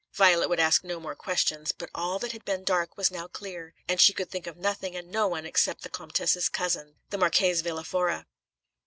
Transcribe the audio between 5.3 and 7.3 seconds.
except the Comtesse's cousin, the